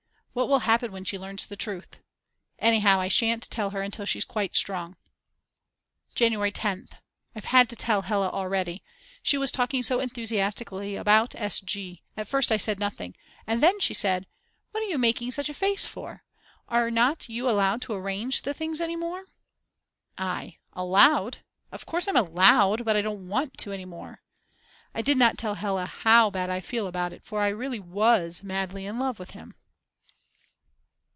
What 0.33 0.47
will 0.47 0.59
happen 0.59 0.93
when 0.93 1.03
she 1.03 1.17
learns 1.19 1.45
the 1.45 1.57
truth. 1.57 1.99
Anyhow 2.57 3.01
I 3.01 3.09
shan't 3.09 3.51
tell 3.51 3.71
her 3.71 3.81
until 3.81 4.05
she's 4.05 4.23
quite 4.23 4.55
strong. 4.55 4.95
January 6.15 6.53
10th. 6.53 6.91
I've 7.35 7.43
had 7.51 7.67
to 7.67 7.75
tell 7.75 8.03
Hella 8.03 8.29
already. 8.29 8.81
She 9.21 9.37
was 9.37 9.51
talking 9.51 9.83
so 9.83 9.99
enthusiastically 9.99 10.95
about 10.95 11.35
S. 11.35 11.59
G. 11.59 12.03
At 12.15 12.29
first 12.29 12.49
I 12.49 12.55
said 12.55 12.79
nothing. 12.79 13.13
And 13.45 13.61
then 13.61 13.81
she 13.81 13.93
said: 13.93 14.25
What 14.71 14.81
are 14.81 14.85
you 14.85 14.97
making 14.97 15.31
such 15.31 15.49
a 15.49 15.53
face 15.53 15.85
for? 15.85 16.23
Are 16.69 16.89
not 16.89 17.27
you 17.27 17.49
allowed 17.49 17.81
to 17.81 17.93
arrange 17.93 18.43
the 18.43 18.53
things 18.53 18.79
any 18.79 18.95
more? 18.95 19.25
I: 20.17 20.59
Allowed? 20.71 21.39
Of 21.73 21.85
course 21.85 22.07
I'm 22.07 22.15
allowed, 22.15 22.85
but 22.85 22.95
I 22.95 23.01
don't 23.01 23.27
want 23.27 23.57
to 23.57 23.73
any 23.73 23.83
more. 23.83 24.21
I 24.95 25.01
did 25.01 25.17
not 25.17 25.37
tell 25.37 25.55
Hella 25.55 25.87
how 25.87 26.29
bad 26.29 26.49
I 26.49 26.61
feel 26.61 26.87
about 26.87 27.11
it; 27.11 27.21
for 27.25 27.41
I 27.41 27.49
really 27.49 27.81
was 27.81 28.43
madly 28.45 28.85
in 28.85 28.97
love 28.97 29.19
with 29.19 29.31
him. 29.31 29.55